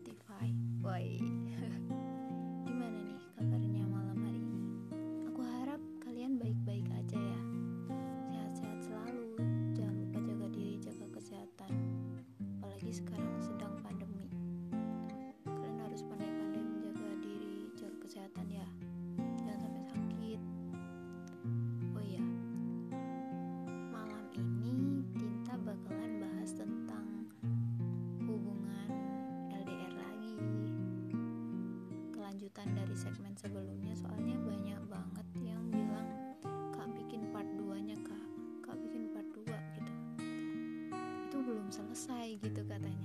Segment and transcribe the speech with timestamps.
[0.00, 0.82] Spotify.
[0.82, 1.39] Bye.
[33.00, 36.36] Segmen sebelumnya soalnya banyak banget yang bilang
[36.68, 38.24] kak bikin part 2 nya kak.
[38.60, 39.92] Kak bikin part 2 gitu.
[41.24, 42.99] Itu belum selesai gitu katanya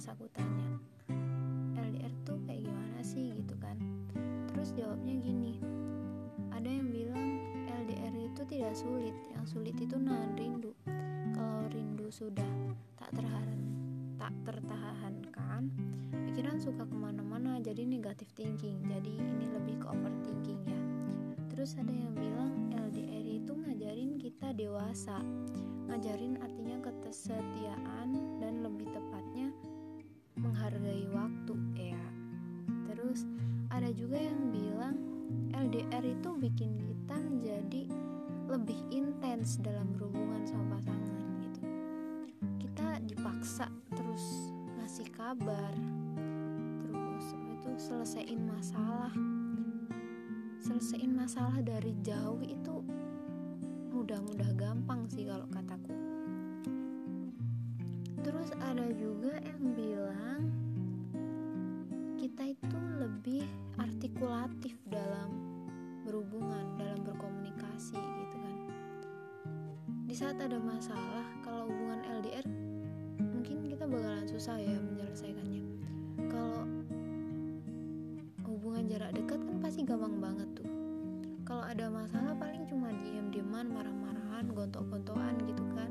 [0.00, 0.80] pas aku tanya
[1.76, 3.36] LDR tuh kayak gimana sih?
[3.36, 3.76] Gitu kan.
[4.48, 5.60] Terus jawabnya gini
[6.48, 7.36] ada yang bilang
[7.68, 10.72] LDR itu tidak sulit yang sulit itu nahan rindu.
[11.36, 12.48] Kalau rindu sudah
[12.96, 13.60] tak tertahan
[14.16, 15.68] tak tertahankan
[16.32, 18.80] pikiran suka ke mana-mana jadi negatif thinking.
[18.88, 20.80] Jadi ini lebih ke overthinking ya.
[21.52, 25.20] Terus ada yang bilang LDR itu ngajarin kita dewasa.
[25.92, 26.60] Ngajarin artinya
[27.10, 29.29] kesetiaan dan lebih tepatnya
[31.76, 32.04] ya.
[32.90, 33.26] Terus
[33.70, 34.96] ada juga yang bilang
[35.54, 37.82] LDR itu bikin kita menjadi
[38.50, 41.62] lebih intens dalam berhubungan sama pasangan gitu.
[42.58, 45.72] Kita dipaksa terus ngasih kabar
[46.82, 49.14] terus itu selesaiin masalah.
[50.60, 52.82] Selesaiin masalah dari jauh itu
[53.94, 55.94] mudah-mudah gampang sih kalau kataku.
[58.20, 59.89] Terus ada juga yang bilang
[70.20, 72.44] saat ada masalah kalau hubungan LDR
[73.24, 75.64] mungkin kita bakalan susah ya menyelesaikannya.
[76.28, 76.68] Kalau
[78.44, 80.68] hubungan jarak dekat kan pasti gampang banget tuh.
[81.48, 85.88] Kalau ada masalah paling cuma diem-dieman marah-marahan gontok-gontokan gitu kan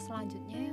[0.00, 0.63] selanjutnya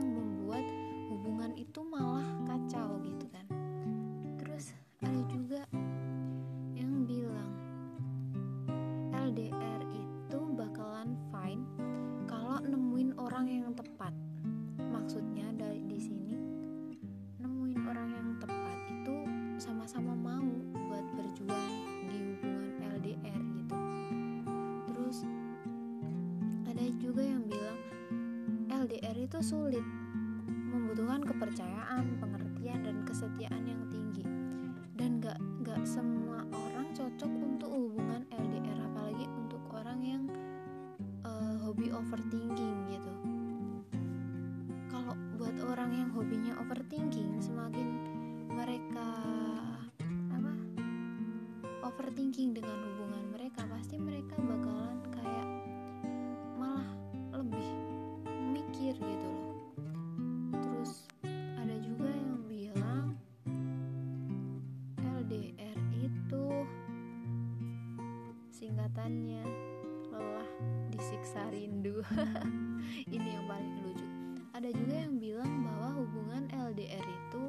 [29.51, 29.83] sulit.
[30.71, 34.23] Membutuhkan kepercayaan pengertian dan kesetiaan yang tinggi.
[34.95, 35.35] Dan gak
[35.67, 40.23] gak semua orang cocok untuk hubungan LDR apalagi untuk orang yang
[41.27, 43.13] eh, hobi overthinking gitu.
[44.87, 47.87] Kalau buat orang yang hobinya overthinking semakin
[48.47, 49.07] mereka
[50.31, 50.51] apa
[51.91, 52.80] overthinking dengan
[69.01, 69.43] singkatannya
[70.13, 70.51] lelah
[70.93, 72.05] disiksa rindu.
[73.17, 74.05] Ini yang paling lucu.
[74.53, 77.43] Ada juga yang bilang bahwa hubungan LDR itu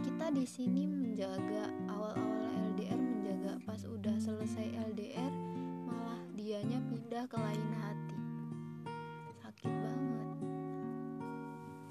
[0.00, 3.60] kita di sini menjaga awal-awal LDR menjaga.
[3.68, 5.32] Pas udah selesai LDR
[5.84, 8.16] malah dianya pindah ke lain hati.
[9.44, 10.28] Sakit banget.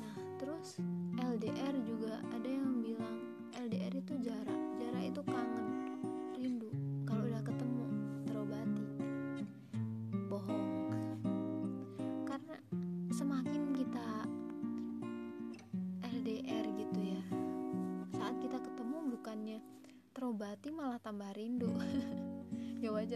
[0.01, 0.81] Nah terus
[1.21, 3.18] LDR juga ada yang bilang
[3.62, 4.62] LDR itu jarak.
[4.81, 5.64] Jarak itu kangen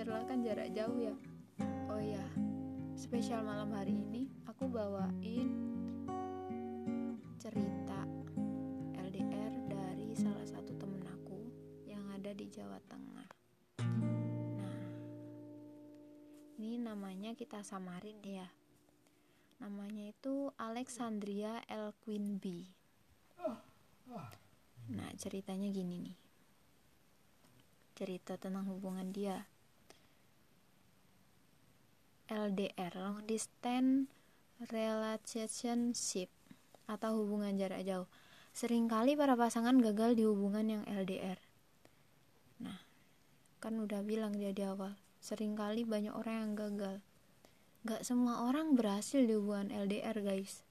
[0.09, 1.13] lah kan jarak jauh ya.
[1.85, 2.25] Oh ya
[2.97, 5.53] spesial malam hari ini aku bawain
[7.37, 8.09] cerita
[8.97, 11.53] LDR dari salah satu temen aku
[11.85, 13.29] yang ada di Jawa Tengah.
[14.57, 14.81] Nah
[16.57, 18.49] ini namanya kita samarin ya.
[19.61, 21.93] Namanya itu Alexandria L.
[22.01, 22.79] Quinby
[24.89, 26.17] nah ceritanya gini nih.
[27.93, 29.45] Cerita tentang hubungan dia
[32.29, 34.07] LDR long distance
[34.69, 36.29] relationship
[36.85, 38.07] atau hubungan jarak jauh.
[38.53, 41.37] Seringkali para pasangan gagal di hubungan yang LDR
[42.59, 42.75] nah
[43.63, 46.95] kan udah bilang dia di awal sering kali banyak orang yang gagal.
[47.83, 50.63] Gak semua orang berhasil di hubungan LDR guys.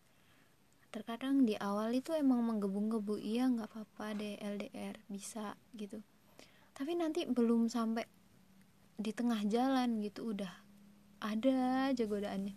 [0.88, 6.00] Terkadang di awal itu emang menggebu-gebu iya nggak apa-apa deh LDR bisa gitu.
[6.72, 8.08] Tapi nanti belum sampai
[8.96, 10.67] di tengah jalan gitu udah
[11.18, 12.54] ada aja godaannya.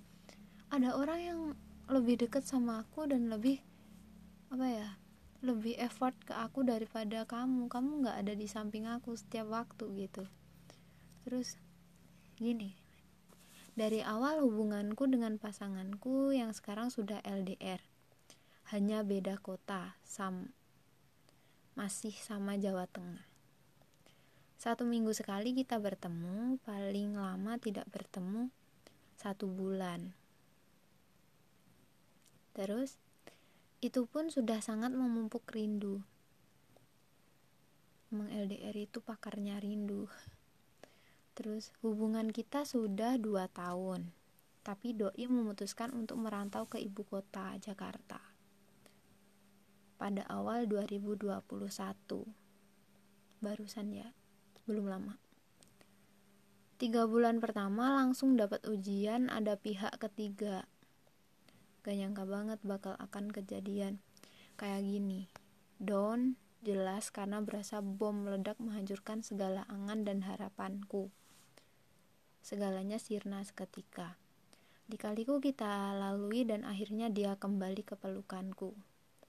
[0.72, 1.40] Ada orang yang
[1.92, 3.60] lebih deket sama aku dan lebih
[4.52, 4.90] apa ya
[5.42, 7.68] lebih effort ke aku daripada kamu.
[7.68, 10.24] Kamu nggak ada di samping aku setiap waktu gitu.
[11.26, 11.58] Terus
[12.38, 12.82] gini
[13.72, 17.80] dari awal hubunganku dengan pasanganku yang sekarang sudah LDR
[18.72, 20.52] hanya beda kota, sam
[21.76, 23.31] masih sama Jawa Tengah.
[24.62, 28.54] Satu minggu sekali kita bertemu, paling lama tidak bertemu
[29.18, 30.14] satu bulan.
[32.54, 33.02] Terus,
[33.82, 36.06] itu pun sudah sangat memumpuk rindu.
[38.14, 40.06] Emang LDR itu pakarnya rindu.
[41.34, 44.14] Terus, hubungan kita sudah dua tahun.
[44.62, 48.22] Tapi Doi memutuskan untuk merantau ke ibu kota, Jakarta
[49.98, 51.30] pada awal 2021
[53.38, 54.21] barusan ya
[54.72, 55.20] belum lama.
[56.80, 60.64] Tiga bulan pertama langsung dapat ujian ada pihak ketiga.
[61.84, 64.00] Gak nyangka banget bakal akan kejadian.
[64.56, 65.28] Kayak gini
[65.82, 71.12] Don jelas karena berasa bom meledak menghancurkan segala angan dan harapanku.
[72.40, 74.16] Segalanya sirna seketika.
[74.86, 78.78] Dikaliku kita lalui dan akhirnya dia kembali ke pelukanku.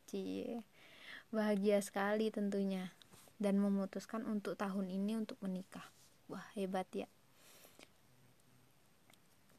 [0.04, 0.60] Cie.
[1.32, 2.92] Bahagia sekali tentunya
[3.42, 5.82] dan memutuskan untuk tahun ini untuk menikah.
[6.30, 7.10] Wah, hebat ya.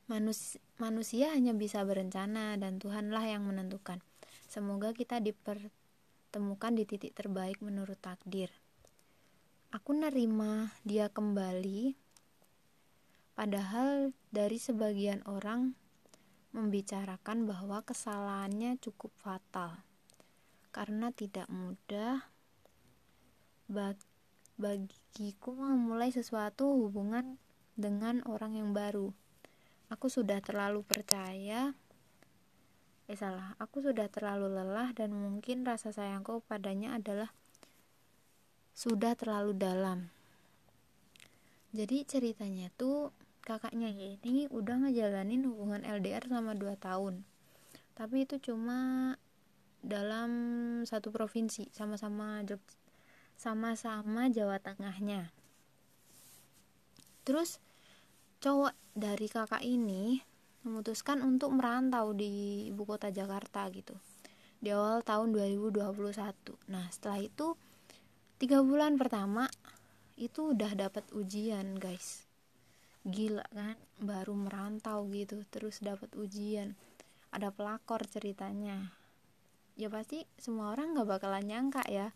[0.07, 3.99] Manus manusia hanya bisa berencana dan Tuhanlah yang menentukan.
[4.47, 8.47] Semoga kita dipertemukan di titik terbaik menurut takdir.
[9.75, 11.99] Aku nerima dia kembali
[13.33, 15.73] Padahal dari sebagian orang
[16.53, 19.81] membicarakan bahwa kesalahannya cukup fatal
[20.69, 22.29] karena tidak mudah
[23.67, 27.41] bagiku memulai sesuatu hubungan
[27.73, 29.11] dengan orang yang baru.
[29.89, 31.73] Aku sudah terlalu percaya
[33.03, 37.35] eh salah, aku sudah terlalu lelah dan mungkin rasa sayangku padanya adalah
[38.71, 40.07] sudah terlalu dalam.
[41.75, 43.11] Jadi ceritanya tuh
[43.43, 43.91] kakaknya
[44.23, 47.27] ini udah ngejalanin hubungan LDR selama 2 tahun.
[47.93, 49.13] Tapi itu cuma
[49.83, 50.31] dalam
[50.87, 52.39] satu provinsi sama-sama
[53.37, 55.33] sama-sama Jawa Tengahnya.
[57.23, 57.63] Terus
[58.43, 60.19] cowok dari kakak ini
[60.63, 63.95] memutuskan untuk merantau di ibu kota Jakarta gitu.
[64.63, 67.55] Di awal tahun 2021 nah setelah itu
[68.39, 69.47] tiga bulan pertama
[70.15, 72.27] itu udah dapat ujian guys.
[73.03, 73.75] Gila kan?
[73.99, 76.79] Baru merantau gitu terus dapat ujian.
[77.31, 78.95] Ada pelakor ceritanya.
[79.75, 82.15] Ya pasti semua orang nggak bakalan nyangka ya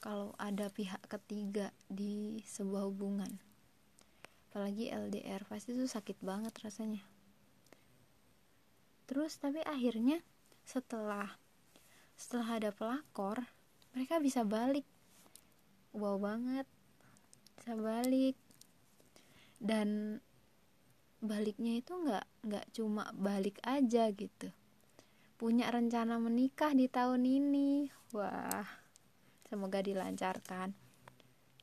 [0.00, 3.28] kalau ada pihak ketiga di sebuah hubungan.
[4.50, 7.04] Apalagi LDR pasti itu sakit banget rasanya.
[9.04, 10.24] Terus tapi akhirnya
[10.64, 11.36] setelah
[12.16, 13.44] setelah ada pelakor
[13.92, 14.88] mereka bisa balik.
[15.92, 16.64] Wow banget
[17.60, 18.34] bisa balik.
[19.60, 20.18] Dan
[21.20, 24.48] baliknya itu nggak nggak cuma balik aja gitu.
[25.36, 27.92] Punya rencana menikah di tahun ini.
[28.16, 28.79] Wah
[29.50, 30.70] semoga dilancarkan.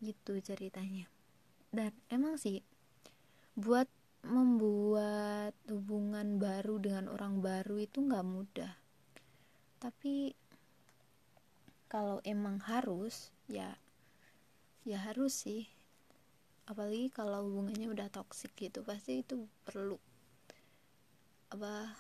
[0.04, 1.08] Gitu ceritanya.
[1.72, 2.60] Dan emang sih
[3.56, 3.88] buat
[4.28, 8.76] membuat hubungan baru dengan orang baru itu nggak mudah.
[9.80, 10.36] Tapi
[11.88, 13.80] kalau emang harus ya
[14.84, 15.72] ya harus sih.
[16.68, 19.96] Apalagi kalau hubungannya udah toksik gitu pasti itu perlu
[21.48, 21.96] apa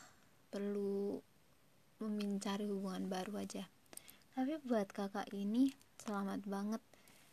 [0.51, 1.24] perlu
[2.03, 3.63] mencari hubungan baru aja
[4.38, 5.74] tapi buat kakak ini
[6.06, 6.77] selamat banget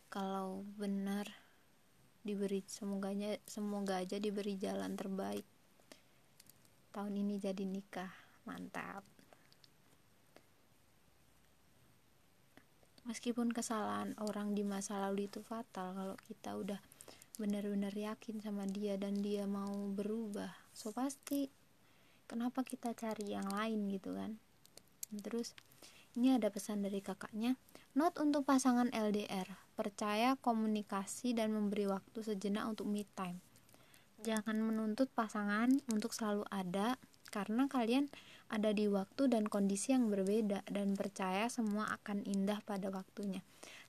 [0.09, 1.29] kalau benar
[2.25, 5.45] diberi semoganya semoga aja diberi jalan terbaik.
[6.89, 8.09] Tahun ini jadi nikah
[8.49, 9.05] mantap.
[13.05, 16.81] Meskipun kesalahan orang di masa lalu itu fatal kalau kita udah
[17.37, 21.53] benar-benar yakin sama dia dan dia mau berubah so pasti
[22.25, 24.41] kenapa kita cari yang lain gitu kan?
[25.21, 25.53] Terus
[26.15, 27.59] ini ada pesan dari kakaknya
[27.95, 29.47] Not untuk pasangan LDR,
[29.79, 33.39] percaya komunikasi dan memberi waktu sejenak untuk me time.
[34.19, 36.99] Jangan menuntut pasangan untuk selalu ada,
[37.31, 38.11] karena kalian
[38.51, 43.39] ada di waktu dan kondisi yang berbeda dan percaya semua akan indah pada waktunya.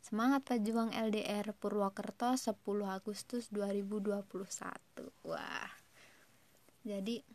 [0.06, 2.54] Semangat pejuang LDR Purwokerto 10
[2.86, 4.22] Agustus 2021.
[5.26, 5.70] Wah.
[6.86, 7.26] Jadi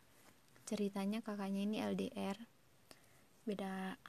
[0.63, 2.39] ceritanya kakaknya ini LDR
[3.43, 4.00] beda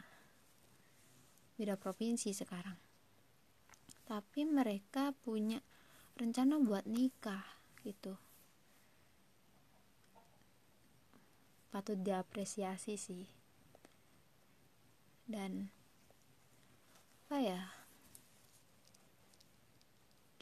[1.62, 2.74] beda provinsi sekarang.
[4.02, 5.62] Tapi mereka punya
[6.18, 7.46] rencana buat nikah
[7.86, 8.18] gitu.
[11.70, 13.30] Patut diapresiasi sih.
[15.22, 15.70] Dan
[17.30, 17.62] apa ya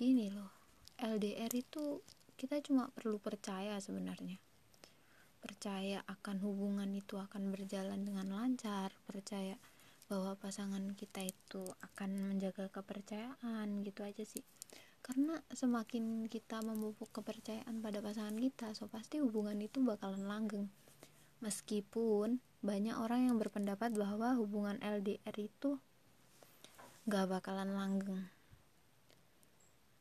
[0.01, 0.51] gini loh
[0.97, 2.01] LDR itu
[2.41, 4.41] kita cuma perlu percaya sebenarnya.
[5.45, 9.61] Percaya akan hubungan itu akan berjalan dengan lancar percaya
[10.11, 14.43] bahwa pasangan kita itu akan menjaga kepercayaan gitu aja sih.
[15.07, 20.67] Karena semakin kita memupuk kepercayaan pada pasangan kita so pasti hubungan itu bakalan langgeng.
[21.39, 25.79] Meskipun banyak orang yang berpendapat bahwa hubungan LDR itu
[27.07, 28.27] gak bakalan langgeng.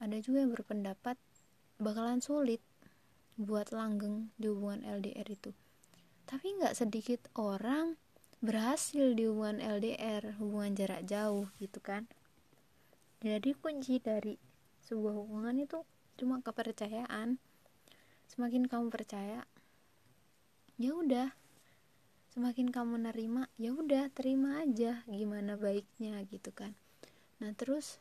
[0.01, 1.16] Ada juga yang berpendapat
[1.78, 2.60] bakalan sulit
[3.39, 5.56] buat langgeng di hubungan LDR itu.
[6.28, 7.96] Tapi nggak sedikit orang
[8.39, 12.08] berhasil di hubungan LDR hubungan jarak jauh gitu kan.
[13.19, 14.39] Jadi kunci dari
[14.88, 15.84] sebuah hubungan itu
[16.15, 17.36] cuma kepercayaan.
[18.31, 19.43] Semakin kamu percaya
[20.79, 21.36] ya udah.
[22.31, 26.72] Semakin kamu nerima ya udah terima aja gimana baiknya gitu kan.
[27.43, 28.00] Nah terus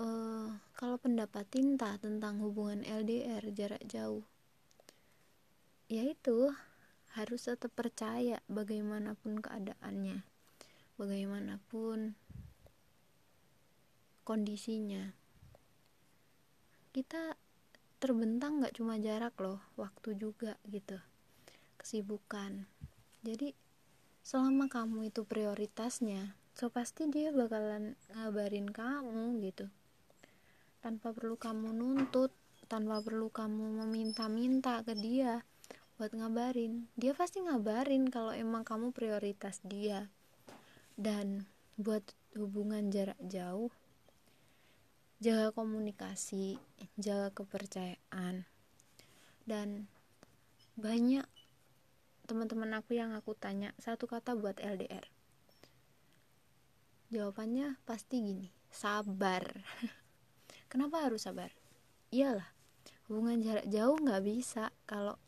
[0.00, 4.24] uh, kalau pendapat Tinta tentang hubungan LDR jarak jauh
[5.92, 6.48] yaitu
[7.12, 10.24] harus tetap percaya bagaimanapun keadaannya
[11.00, 12.14] bagaimanapun
[14.22, 15.10] kondisinya.
[16.92, 17.34] Kita
[17.98, 21.00] terbentang nggak cuma jarak loh waktu juga gitu
[21.80, 22.68] kesibukan.
[23.26, 23.56] Jadi
[24.22, 29.66] selama kamu itu prioritasnya so pasti dia bakalan ngabarin kamu gitu.
[30.78, 32.30] Tanpa perlu kamu nuntut
[32.70, 35.42] tanpa perlu kamu meminta-minta ke dia
[35.96, 36.88] buat ngabarin.
[36.96, 40.08] Dia pasti ngabarin kalau emang kamu prioritas dia.
[40.96, 41.48] Dan
[41.80, 42.04] buat
[42.36, 43.72] hubungan jarak jauh
[45.22, 46.58] jaga komunikasi
[47.00, 48.44] jaga kepercayaan.
[49.46, 49.88] Dan
[50.78, 51.24] banyak
[52.26, 55.04] teman-teman aku yang aku tanya satu kata buat LDR
[57.12, 59.44] jawabannya pasti gini sabar.
[60.72, 61.52] Kenapa harus sabar?
[62.08, 62.48] Iyalah
[63.12, 65.20] hubungan jarak jauh nggak bisa kalau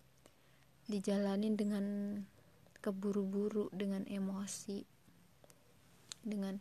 [0.85, 1.85] dijalanin dengan
[2.85, 4.85] keburu-buru dengan emosi
[6.25, 6.61] dengan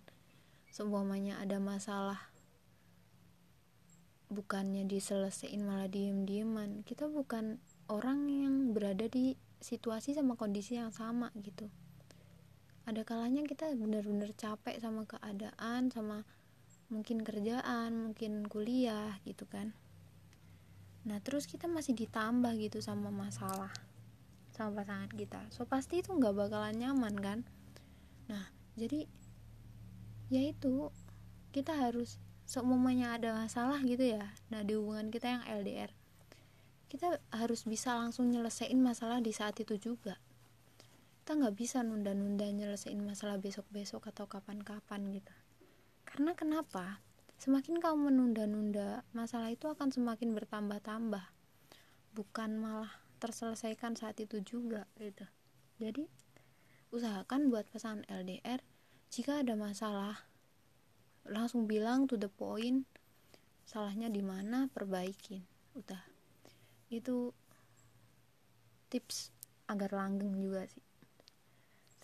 [0.72, 2.20] seumpamanya ada masalah.
[4.32, 6.84] Bukannya diselesaikan malah diem-dieman.
[6.84, 11.72] Kita bukan orang yang berada di situasi sama kondisi yang sama gitu.
[12.84, 16.27] Ada kalanya kita benar-benar capek sama keadaan sama
[16.92, 19.72] mungkin kerjaan mungkin kuliah gitu kan.
[21.08, 23.72] Nah terus kita masih ditambah gitu sama masalah
[24.53, 25.41] sama pasangan kita.
[25.50, 27.39] So pasti itu nggak bakalan nyaman kan?
[28.29, 29.10] Nah jadi
[30.29, 30.93] ya itu
[31.50, 34.31] kita harus seumumnya ada masalah gitu ya.
[34.53, 35.91] Nah di hubungan kita yang LDR
[36.93, 40.22] kita harus bisa langsung nyelesain masalah di saat itu juga.
[41.25, 45.33] Kita nggak bisa nunda-nunda nyelesain masalah besok-besok atau kapan-kapan gitu.
[46.05, 47.01] Karena kenapa?
[47.41, 51.33] Semakin kamu menunda-nunda masalah itu akan semakin bertambah-tambah.
[52.13, 55.24] Bukan malah terselesaikan saat itu juga gitu.
[55.80, 56.03] Jadi
[56.92, 58.60] usahakan buat pesan LDR
[59.08, 60.27] jika ada masalah
[61.24, 62.84] langsung bilang to the point
[63.63, 65.48] salahnya di mana perbaikin.
[65.72, 66.03] Udah.
[66.92, 67.32] Itu
[68.92, 69.32] tips
[69.72, 70.84] agar langgeng juga sih.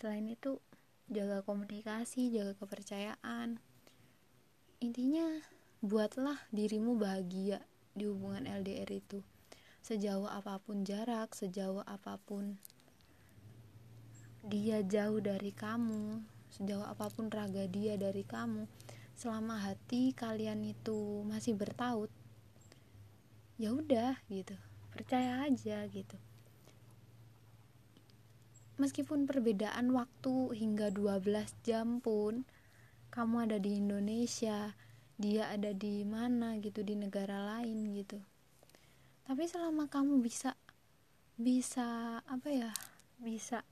[0.00, 0.56] Selain itu
[1.12, 3.60] jaga komunikasi jaga kepercayaan.
[4.80, 5.28] Intinya
[5.84, 7.60] buatlah dirimu bahagia
[7.92, 9.20] di hubungan LDR itu
[9.90, 12.54] sejauh apa pun jarak, sejauh apa pun
[14.46, 16.22] dia jauh dari kamu,
[16.54, 18.70] sejauh apa pun raga dia dari kamu,
[19.18, 22.06] selama hati kalian itu masih bertaut,
[23.58, 24.54] ya udah gitu,
[24.94, 26.14] percaya aja gitu.
[28.78, 32.46] Meskipun perbedaan waktu hingga 12 jam pun
[33.10, 34.70] kamu ada di Indonesia,
[35.18, 38.29] dia ada di mana gitu di negara lain gitu
[39.24, 40.56] tapi selama kamu bisa
[41.40, 42.70] bisa apa ya
[43.20, 43.64] bisa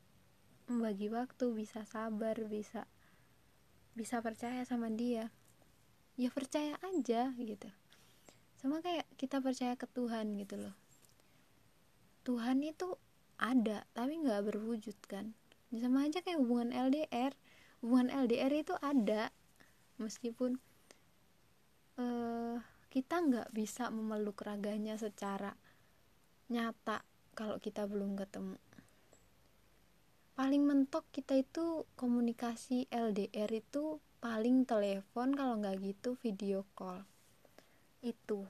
[0.68, 2.84] membagi waktu bisa sabar bisa
[3.96, 5.32] bisa percaya sama dia
[6.18, 7.70] ya percaya aja gitu.
[8.58, 10.74] Sama kayak kita percaya ke Tuhan gitu loh.
[12.26, 12.98] Tuhan itu
[13.38, 15.30] ada tapi nggak berwujud kan.
[15.70, 17.32] Ya sama aja kayak hubungan LDR
[17.78, 19.30] hubungan LDR itu ada
[20.02, 20.58] meskipun
[21.98, 25.52] uh, kita nggak bisa memeluk raganya secara
[26.48, 27.04] nyata
[27.36, 28.56] kalau kita belum ketemu.
[30.32, 37.04] Paling mentok kita itu komunikasi LDR itu paling telepon kalau nggak gitu video call.
[38.00, 38.48] Itu.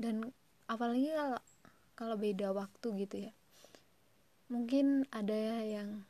[0.00, 0.32] Dan
[0.64, 1.40] apalagi kalau
[1.92, 3.32] kalau beda waktu gitu ya.
[4.48, 6.08] Mungkin ada yang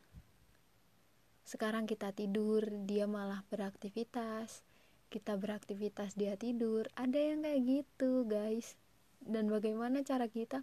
[1.48, 4.67] sekarang kita tidur dia malah beraktivitas
[5.08, 6.88] kita beraktivitas dia tidur.
[6.94, 8.76] Ada yang kayak gitu guys.
[9.18, 10.62] Dan bagaimana cara kita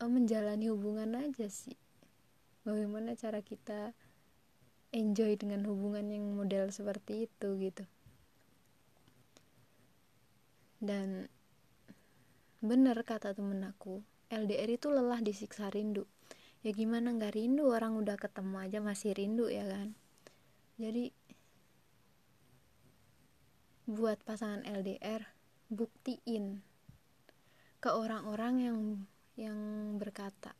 [0.00, 1.76] uh, menjalani hubungan aja sih?
[2.66, 3.94] Bagaimana cara kita
[4.94, 7.84] enjoy dengan hubungan yang model seperti itu gitu.
[10.78, 11.30] Dan
[12.62, 14.02] bener kata temen aku
[14.32, 16.06] LDR itu lelah disiksa rindu.
[16.66, 19.94] Ya gimana nggak rindu orang udah ketemu aja masih rindu ya kan?
[20.76, 21.14] Jadi
[23.86, 25.22] buat pasangan LDR
[25.70, 26.58] buktiin
[27.78, 28.80] ke orang-orang yang
[29.38, 29.60] yang
[29.94, 30.58] berkata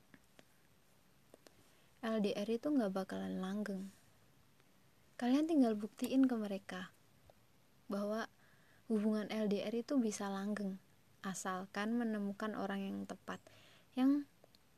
[2.07, 3.91] LDR itu nggak bakalan langgeng.
[5.19, 6.95] Kalian tinggal buktiin ke mereka
[7.91, 8.31] bahwa
[8.87, 10.79] hubungan LDR itu bisa langgeng
[11.27, 13.43] asalkan menemukan orang yang tepat
[13.99, 14.23] yang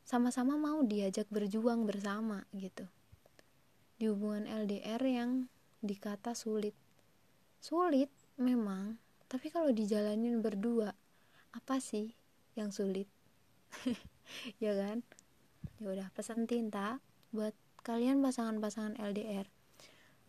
[0.08, 2.88] sama-sama mau diajak berjuang bersama gitu.
[4.00, 5.52] Di hubungan LDR yang
[5.84, 6.72] dikata sulit
[7.60, 8.96] sulit memang
[9.28, 10.96] tapi kalau dijalanin berdua
[11.52, 12.16] apa sih
[12.56, 13.10] yang sulit?
[14.60, 15.00] Ya kan?
[15.80, 17.00] Ya udah pesan tinta
[17.32, 19.48] buat kalian pasangan-pasangan LDR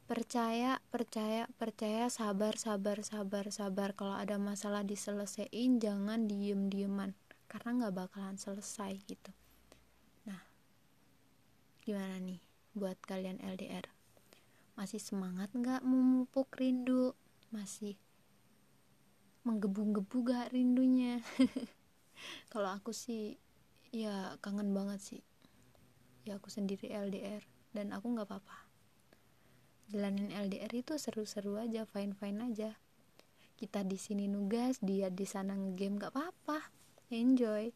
[0.08, 3.92] percaya percaya percaya sabar sabar sabar sabar.
[3.94, 7.12] Kalau ada masalah diselesaikan jangan diem dieman
[7.52, 9.32] karena nggak bakalan selesai gitu.
[10.26, 10.42] Nah
[11.84, 12.40] gimana nih
[12.72, 13.86] buat kalian LDR
[14.80, 17.12] masih semangat nggak memupuk rindu
[17.50, 17.98] masih
[19.48, 21.24] menggebu-gebu gak rindunya.
[22.52, 23.40] Kalau aku sih
[23.90, 25.22] ya kangen banget sih.
[26.28, 27.42] Ya aku sendiri LDR
[27.74, 28.70] dan aku nggak apa-apa.
[29.90, 32.78] Jalanin LDR itu seru-seru aja fine fine aja.
[33.58, 36.70] Kita di sini nugas dia di sana ngegame gak apa-apa.
[37.10, 37.74] Enjoy.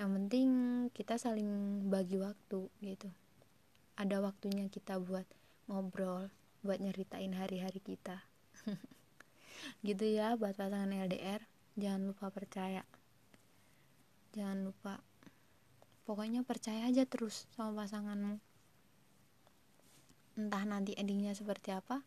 [0.00, 0.48] Yang penting
[0.96, 3.10] kita saling bagi waktu gitu.
[3.94, 5.28] Ada waktunya kita buat
[5.68, 6.32] ngobrol
[6.64, 8.24] buat nyeritain hari-hari kita
[9.86, 12.82] gitu ya buat pasangan LDR jangan lupa percaya.
[14.34, 14.98] Jangan lupa.
[16.04, 18.36] Pokoknya percaya aja terus sama pasanganmu.
[20.34, 22.02] Entah nanti endingnya seperti apa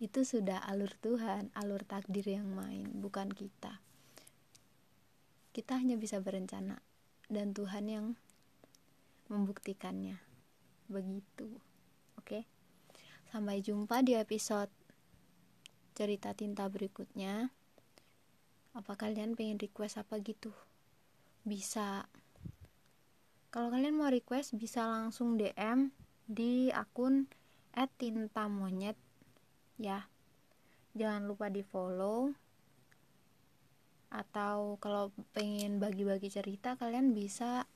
[0.00, 3.84] itu sudah alur Tuhan alur takdir yang main bukan kita.
[5.52, 6.80] Kita hanya bisa berencana
[7.28, 8.06] dan Tuhan yang
[9.28, 10.16] membuktikannya.
[10.88, 11.52] Begitu.
[12.16, 12.48] Oke?
[13.28, 14.72] Sampai jumpa di episode
[16.00, 17.52] cerita tinta berikutnya.
[18.72, 20.48] Apa kalian pengen request apa gitu?
[21.44, 22.08] Bisa.
[23.52, 25.92] Kalau kalian mau request bisa langsung DM
[26.24, 27.28] di akun
[27.76, 28.96] at tinta monyet
[29.76, 30.08] ya.
[30.96, 32.32] Jangan lupa di follow
[34.08, 37.68] atau kalau pengen bagi-bagi cerita kalian bisa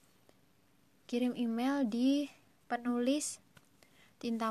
[1.05, 2.33] kirim email di
[2.73, 3.45] penulis
[4.17, 4.49] tinta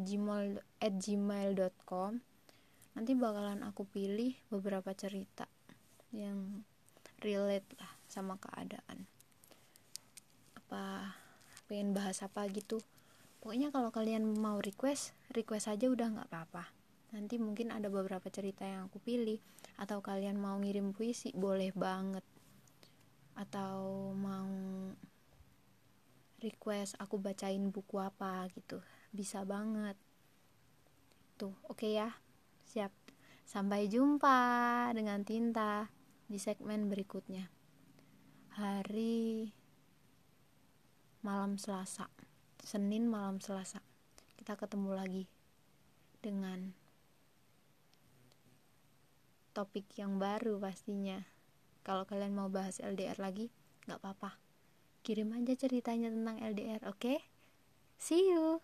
[0.00, 2.12] gmail.com
[2.92, 5.48] nanti bakalan aku pilih beberapa cerita
[6.12, 6.60] yang
[7.24, 9.08] relate lah sama keadaan.
[10.58, 11.16] Apa
[11.68, 12.84] pengen bahas apa gitu.
[13.40, 16.68] Pokoknya kalau kalian mau request request aja udah nggak apa-apa.
[17.16, 19.40] Nanti mungkin ada beberapa cerita yang aku pilih.
[19.80, 22.24] Atau kalian mau ngirim puisi boleh banget.
[23.32, 24.52] Atau mau
[26.44, 29.94] request aku bacain buku apa gitu bisa banget.
[31.36, 32.10] Tuh oke okay ya.
[32.68, 32.92] Siap.
[33.44, 35.92] Sampai jumpa dengan tinta
[36.26, 37.52] di segmen berikutnya.
[38.56, 39.52] Hari
[41.20, 42.08] malam selasa.
[42.62, 43.82] Senin malam Selasa.
[44.38, 45.24] Kita ketemu lagi
[46.22, 46.72] dengan
[49.52, 51.20] topik yang baru pastinya.
[51.82, 53.50] Kalau kalian mau bahas LDR lagi
[53.84, 54.38] nggak apa-apa.
[55.02, 56.98] Kirim aja ceritanya tentang LDR oke?
[57.02, 57.18] Okay?
[58.02, 58.58] see you